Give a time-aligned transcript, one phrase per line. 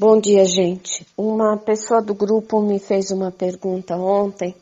[0.00, 1.06] Bom dia, gente.
[1.14, 4.54] Uma pessoa do grupo me fez uma pergunta ontem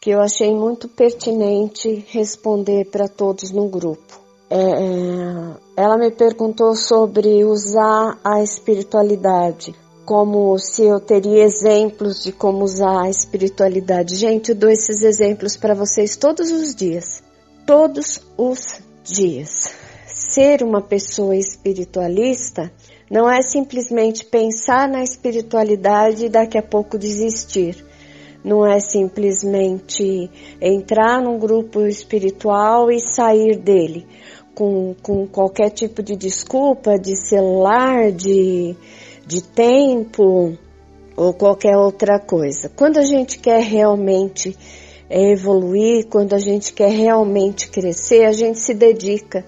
[0.00, 4.18] que eu achei muito pertinente responder para todos no grupo.
[4.48, 9.74] É, é, ela me perguntou sobre usar a espiritualidade,
[10.06, 14.16] como se eu teria exemplos de como usar a espiritualidade.
[14.16, 17.22] Gente, eu dou esses exemplos para vocês todos os dias.
[17.66, 19.50] Todos os dias.
[20.06, 22.72] Ser uma pessoa espiritualista
[23.12, 27.84] não é simplesmente pensar na espiritualidade e daqui a pouco desistir
[28.42, 34.06] não é simplesmente entrar num grupo espiritual e sair dele
[34.54, 38.74] com, com qualquer tipo de desculpa, de celular, de,
[39.26, 40.56] de tempo
[41.14, 42.70] ou qualquer outra coisa.
[42.70, 44.56] Quando a gente quer realmente
[45.10, 49.44] evoluir, quando a gente quer realmente crescer, a gente se dedica.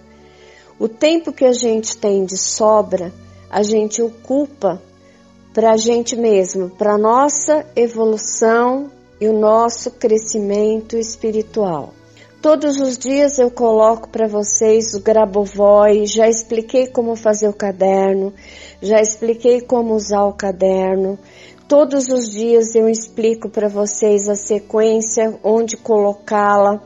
[0.79, 3.11] O tempo que a gente tem de sobra,
[3.55, 4.83] a gente ocupa
[5.55, 11.95] para a gente mesmo, para nossa evolução e o nosso crescimento espiritual.
[12.43, 18.35] Todos os dias eu coloco para vocês o Grabovoi, já expliquei como fazer o caderno,
[18.83, 21.17] já expliquei como usar o caderno.
[21.69, 26.83] Todos os dias eu explico para vocês a sequência, onde colocá-la,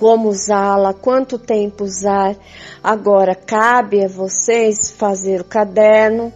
[0.00, 2.34] como usá-la, quanto tempo usar.
[2.82, 6.32] Agora cabe a vocês fazer o caderno,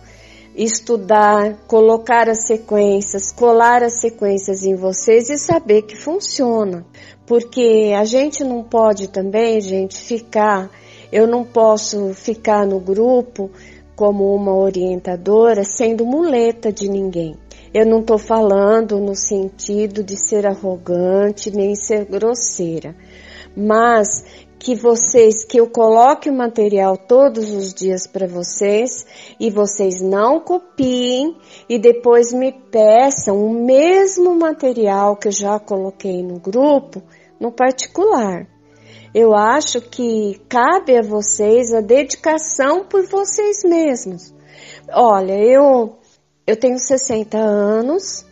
[0.55, 6.85] estudar, colocar as sequências, colar as sequências em vocês e saber que funciona.
[7.27, 10.71] Porque a gente não pode também, gente, ficar,
[11.11, 13.51] eu não posso ficar no grupo
[13.97, 17.35] como uma orientadora sendo muleta de ninguém.
[17.73, 22.95] Eu não estou falando no sentido de ser arrogante nem ser grosseira,
[23.57, 24.25] mas
[24.59, 29.07] que vocês, que eu coloque o material todos os dias para vocês
[29.39, 31.37] e vocês não copiem
[31.69, 37.03] e depois me peçam o mesmo material que eu já coloquei no grupo,
[37.39, 38.47] no particular.
[39.15, 44.35] Eu acho que cabe a vocês a dedicação por vocês mesmos.
[44.91, 45.99] Olha, eu
[46.47, 48.27] eu tenho 60 anos,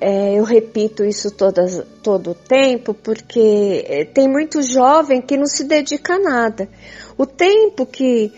[0.00, 5.46] é, eu repito isso todas, todo o tempo porque é, tem muito jovem que não
[5.46, 6.68] se dedica a nada.
[7.16, 8.30] O tempo que,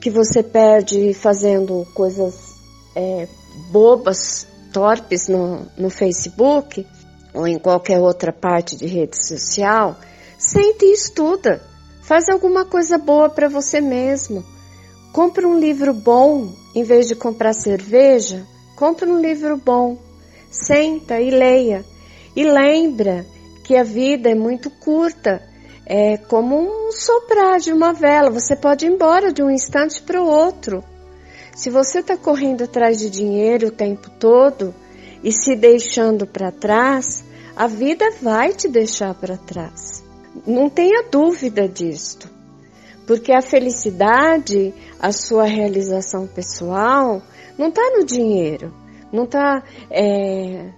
[0.00, 2.54] que você perde fazendo coisas
[2.96, 3.28] é,
[3.70, 6.84] bobas, torpes no, no Facebook
[7.32, 9.96] ou em qualquer outra parte de rede social,
[10.36, 11.62] sente e estuda.
[12.02, 14.44] Faz alguma coisa boa para você mesmo.
[15.12, 18.44] Compre um livro bom em vez de comprar cerveja.
[18.76, 19.96] Compre um livro bom
[20.54, 21.84] Senta e leia.
[22.36, 23.26] E lembra
[23.64, 25.42] que a vida é muito curta.
[25.84, 28.30] É como um soprar de uma vela.
[28.30, 30.82] Você pode ir embora de um instante para o outro.
[31.56, 34.72] Se você está correndo atrás de dinheiro o tempo todo
[35.24, 37.24] e se deixando para trás,
[37.56, 40.04] a vida vai te deixar para trás.
[40.46, 42.30] Não tenha dúvida disto.
[43.08, 47.20] Porque a felicidade, a sua realização pessoal,
[47.58, 48.83] não está no dinheiro
[49.14, 50.72] não está é,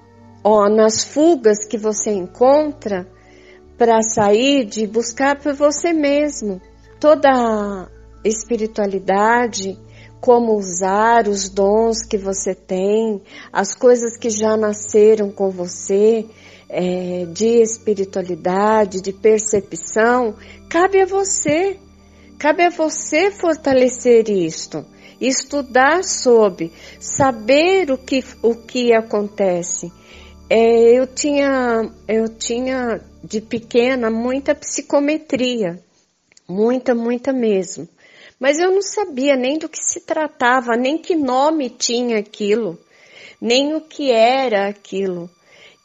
[0.71, 3.09] nas fugas que você encontra
[3.79, 6.61] para sair de buscar por você mesmo.
[7.01, 7.89] Toda a
[8.23, 9.79] espiritualidade,
[10.21, 16.27] como usar os dons que você tem, as coisas que já nasceram com você,
[16.69, 20.35] é, de espiritualidade, de percepção,
[20.69, 21.79] cabe a você.
[22.39, 24.85] Cabe a você fortalecer isto
[25.21, 29.93] estudar sobre, saber o que, o que acontece.
[30.49, 35.83] É, eu tinha, eu tinha de pequena muita psicometria,
[36.49, 37.89] muita, muita mesmo.
[38.39, 42.79] Mas eu não sabia nem do que se tratava, nem que nome tinha aquilo,
[43.41, 45.31] nem o que era aquilo.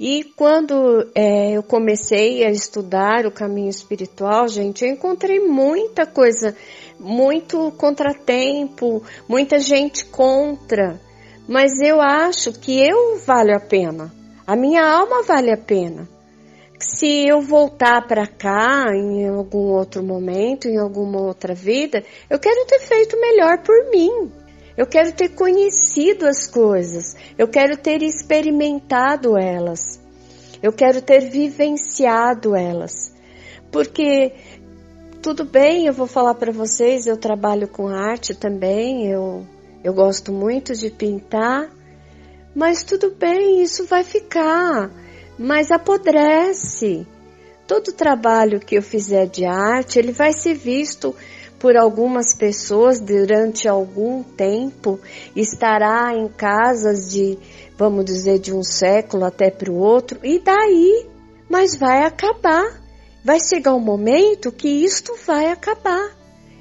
[0.03, 6.57] E quando é, eu comecei a estudar o caminho espiritual, gente, eu encontrei muita coisa,
[7.01, 10.99] muito contratempo, muita gente contra.
[11.47, 14.13] Mas eu acho que eu valho a pena.
[14.45, 16.07] A minha alma vale a pena.
[16.79, 22.65] Se eu voltar para cá em algum outro momento, em alguma outra vida, eu quero
[22.65, 24.31] ter feito melhor por mim.
[24.75, 29.99] Eu quero ter conhecido as coisas, eu quero ter experimentado elas,
[30.63, 33.13] eu quero ter vivenciado elas.
[33.71, 34.33] Porque
[35.21, 39.45] tudo bem, eu vou falar para vocês, eu trabalho com arte também, eu,
[39.83, 41.69] eu gosto muito de pintar,
[42.55, 44.89] mas tudo bem, isso vai ficar,
[45.37, 47.05] mas apodrece.
[47.67, 51.15] Todo trabalho que eu fizer de arte, ele vai ser visto
[51.59, 54.99] por algumas pessoas durante algum tempo,
[55.35, 57.37] estará em casas de,
[57.77, 61.05] vamos dizer, de um século até para o outro, e daí?
[61.47, 62.80] Mas vai acabar.
[63.23, 66.15] Vai chegar um momento que isto vai acabar.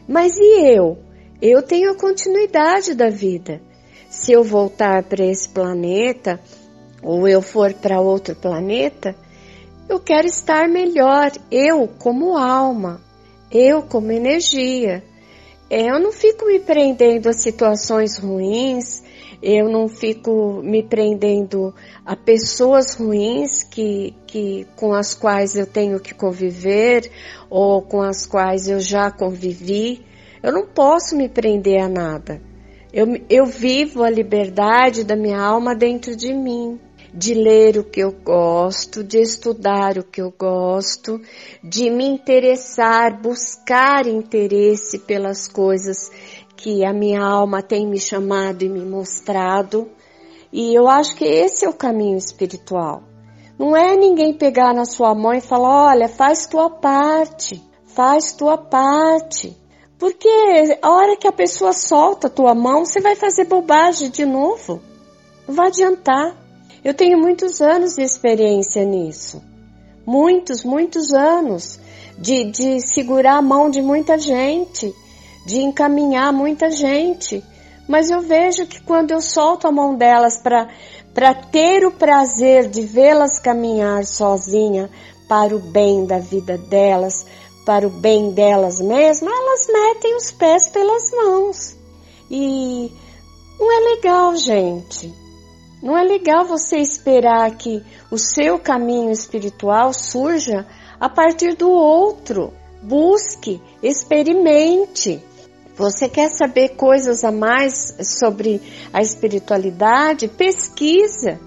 [0.06, 0.98] Mas e eu?
[1.40, 3.62] Eu tenho a continuidade da vida.
[4.10, 6.38] Se eu voltar para esse planeta,
[7.02, 9.14] ou eu for para outro planeta,
[9.88, 13.00] eu quero estar melhor, eu como alma,
[13.50, 15.02] eu como energia.
[15.70, 19.04] Eu não fico me prendendo a situações ruins,
[19.40, 21.72] eu não fico me prendendo
[22.04, 27.08] a pessoas ruins que, que, com as quais eu tenho que conviver
[27.48, 30.04] ou com as quais eu já convivi.
[30.42, 32.42] Eu não posso me prender a nada.
[32.92, 36.80] Eu, eu vivo a liberdade da minha alma dentro de mim
[37.12, 41.20] de ler o que eu gosto, de estudar o que eu gosto,
[41.62, 46.10] de me interessar, buscar interesse pelas coisas
[46.56, 49.90] que a minha alma tem me chamado e me mostrado.
[50.52, 53.02] E eu acho que esse é o caminho espiritual.
[53.58, 58.56] Não é ninguém pegar na sua mão e falar: olha, faz tua parte, faz tua
[58.56, 59.56] parte.
[59.98, 60.28] Porque
[60.80, 64.80] a hora que a pessoa solta a tua mão, você vai fazer bobagem de novo.
[65.46, 66.34] Não vai adiantar.
[66.84, 69.42] Eu tenho muitos anos de experiência nisso.
[70.06, 71.78] Muitos, muitos anos
[72.18, 74.94] de, de segurar a mão de muita gente,
[75.46, 77.44] de encaminhar muita gente.
[77.86, 82.82] Mas eu vejo que quando eu solto a mão delas para ter o prazer de
[82.82, 84.88] vê-las caminhar sozinha
[85.28, 87.26] para o bem da vida delas,
[87.66, 91.76] para o bem delas mesmas, elas metem os pés pelas mãos.
[92.30, 92.90] E
[93.58, 95.12] não é legal, gente.
[95.82, 100.66] Não é legal você esperar que o seu caminho espiritual surja
[100.98, 102.52] a partir do outro.
[102.82, 105.22] Busque, experimente.
[105.76, 108.60] Você quer saber coisas a mais sobre
[108.92, 110.28] a espiritualidade?
[110.28, 111.40] Pesquisa,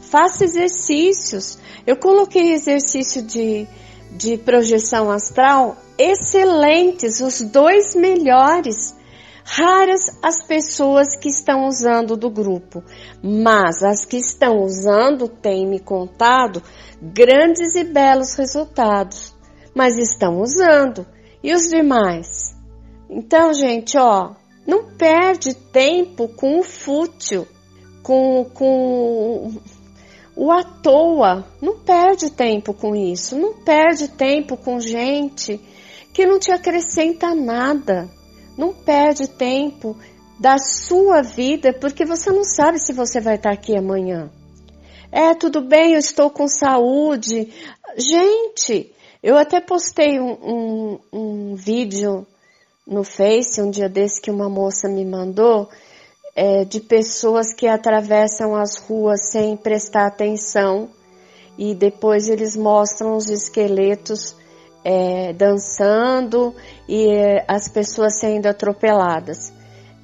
[0.00, 1.58] faça exercícios.
[1.84, 3.66] Eu coloquei exercício de,
[4.12, 8.94] de projeção astral excelentes, os dois melhores
[9.44, 12.82] Raras as pessoas que estão usando do grupo,
[13.22, 16.62] mas as que estão usando têm me contado
[17.00, 19.34] grandes e belos resultados.
[19.74, 21.06] Mas estão usando.
[21.42, 22.54] E os demais?
[23.10, 24.34] Então, gente, ó,
[24.66, 27.48] não perde tempo com o fútil,
[28.02, 29.50] com, com
[30.36, 31.44] o à toa.
[31.60, 33.36] Não perde tempo com isso.
[33.36, 35.60] Não perde tempo com gente
[36.12, 38.08] que não te acrescenta nada.
[38.62, 39.96] Não perde tempo
[40.38, 44.30] da sua vida porque você não sabe se você vai estar aqui amanhã.
[45.10, 47.52] É, tudo bem, eu estou com saúde.
[47.96, 52.24] Gente, eu até postei um, um, um vídeo
[52.86, 55.68] no Face um dia desse que uma moça me mandou
[56.36, 60.88] é, de pessoas que atravessam as ruas sem prestar atenção
[61.58, 64.36] e depois eles mostram os esqueletos
[64.84, 66.54] é, dançando
[66.88, 69.52] e é, as pessoas sendo atropeladas,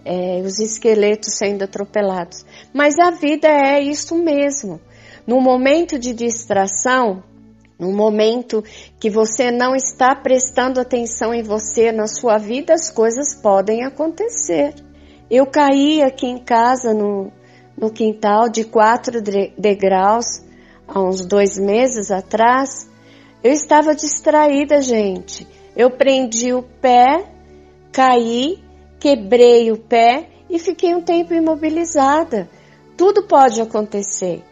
[0.04, 2.44] é, os esqueletos sendo atropelados.
[2.72, 4.80] Mas a vida é isso mesmo.
[5.26, 7.22] No momento de distração,
[7.78, 8.64] no momento
[8.98, 14.74] que você não está prestando atenção em você, na sua vida, as coisas podem acontecer.
[15.30, 17.30] Eu caí aqui em casa no,
[17.76, 19.20] no quintal de quatro
[19.56, 20.42] degraus
[20.86, 22.88] há uns dois meses atrás
[23.42, 25.46] eu estava distraída, gente.
[25.76, 27.24] Eu prendi o pé,
[27.92, 28.62] caí,
[28.98, 32.48] quebrei o pé e fiquei um tempo imobilizada.
[32.96, 34.42] Tudo pode acontecer.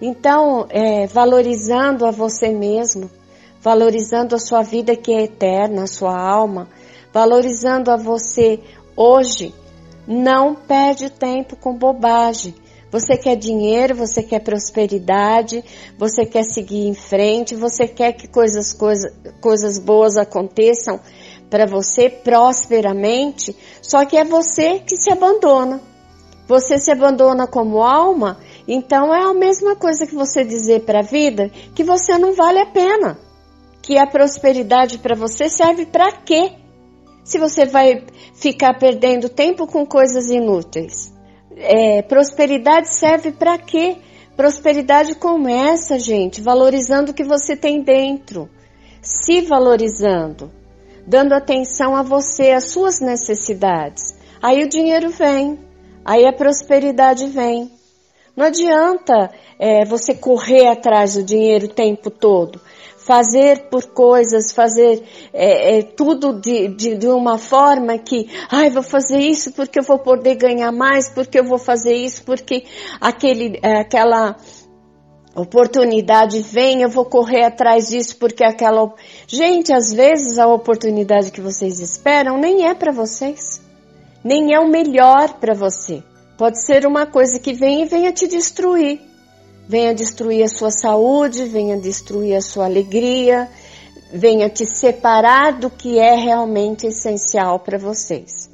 [0.00, 3.10] Então, é, valorizando a você mesmo,
[3.60, 6.68] valorizando a sua vida que é eterna, a sua alma,
[7.12, 8.60] valorizando a você
[8.96, 9.54] hoje,
[10.06, 12.54] não perde tempo com bobagem.
[12.90, 15.64] Você quer dinheiro, você quer prosperidade,
[15.96, 20.98] você quer seguir em frente, você quer que coisas, coisa, coisas boas aconteçam
[21.48, 25.80] para você prosperamente, só que é você que se abandona.
[26.48, 31.04] Você se abandona como alma, então é a mesma coisa que você dizer para a
[31.04, 33.16] vida que você não vale a pena.
[33.80, 36.54] Que a prosperidade para você serve para quê?
[37.22, 38.04] Se você vai
[38.34, 41.19] ficar perdendo tempo com coisas inúteis
[41.56, 43.96] é, prosperidade serve para quê?
[44.36, 48.48] Prosperidade começa, gente, valorizando o que você tem dentro,
[49.02, 50.50] se valorizando,
[51.06, 54.14] dando atenção a você, às suas necessidades.
[54.42, 55.58] Aí o dinheiro vem,
[56.04, 57.70] aí a prosperidade vem.
[58.34, 62.60] Não adianta é, você correr atrás do dinheiro o tempo todo.
[63.04, 65.02] Fazer por coisas, fazer
[65.32, 69.82] é, é, tudo de, de, de, uma forma que, ai, vou fazer isso porque eu
[69.82, 72.64] vou poder ganhar mais, porque eu vou fazer isso porque
[73.00, 74.36] aquele, é, aquela
[75.34, 78.92] oportunidade vem, eu vou correr atrás disso porque aquela.
[79.26, 83.62] Gente, às vezes a oportunidade que vocês esperam nem é para vocês,
[84.22, 86.02] nem é o melhor para você.
[86.36, 89.09] Pode ser uma coisa que vem e venha te destruir
[89.70, 93.48] venha destruir a sua saúde, venha destruir a sua alegria,
[94.12, 98.50] venha te separar do que é realmente essencial para vocês.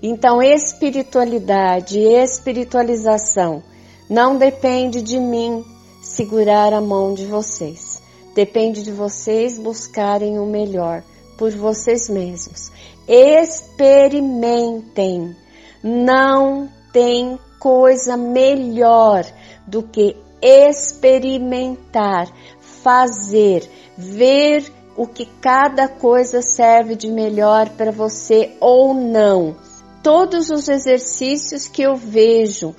[0.00, 3.64] Então, espiritualidade, espiritualização
[4.08, 5.64] não depende de mim
[6.00, 8.00] segurar a mão de vocês.
[8.32, 11.02] Depende de vocês buscarem o melhor
[11.36, 12.70] por vocês mesmos.
[13.08, 15.34] Experimentem.
[15.82, 19.24] Não tem coisa melhor
[19.66, 22.28] do que experimentar,
[22.60, 24.64] fazer, ver
[24.96, 29.56] o que cada coisa serve de melhor para você ou não.
[30.02, 32.74] Todos os exercícios que eu vejo,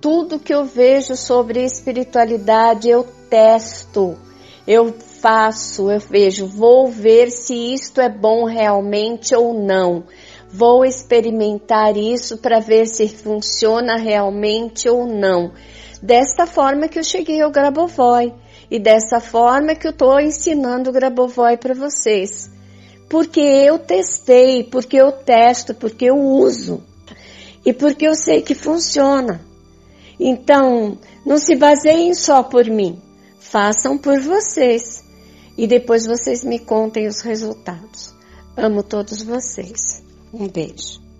[0.00, 4.16] tudo que eu vejo sobre espiritualidade, eu testo,
[4.66, 4.92] eu
[5.22, 10.04] faço, eu vejo, vou ver se isto é bom realmente ou não.
[10.52, 15.52] Vou experimentar isso para ver se funciona realmente ou não.
[16.02, 18.34] Desta forma que eu cheguei ao Grabovoi
[18.68, 22.50] e dessa forma que eu estou ensinando o Grabovoi para vocês.
[23.08, 26.82] Porque eu testei, porque eu testo, porque eu uso
[27.64, 29.40] e porque eu sei que funciona.
[30.18, 33.00] Então, não se baseiem só por mim,
[33.38, 35.04] façam por vocês
[35.56, 38.12] e depois vocês me contem os resultados.
[38.56, 40.02] Amo todos vocês.
[40.32, 41.11] Um beijo.